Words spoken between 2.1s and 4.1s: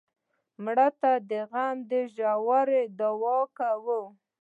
ژوره دعا کوو